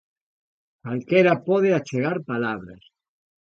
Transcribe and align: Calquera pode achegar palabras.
Calquera 0.85 1.33
pode 1.47 1.69
achegar 1.73 2.17
palabras. 2.31 2.83